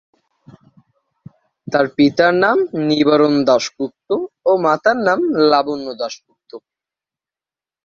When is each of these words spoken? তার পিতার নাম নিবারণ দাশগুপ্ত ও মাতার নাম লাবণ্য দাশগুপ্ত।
তার 1.67 1.85
পিতার 1.95 2.33
নাম 2.43 2.57
নিবারণ 2.89 3.33
দাশগুপ্ত 3.47 4.09
ও 4.45 4.51
মাতার 4.65 4.97
নাম 5.07 5.19
লাবণ্য 5.49 5.87
দাশগুপ্ত। 6.01 6.51